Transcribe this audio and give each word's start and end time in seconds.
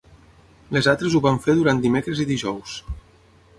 Les 0.77 0.89
altres 0.93 1.17
ho 1.17 1.21
van 1.27 1.37
fer 1.45 1.55
durant 1.61 1.83
dimecres 1.85 2.25
i 2.25 2.29
dijous. 2.33 2.77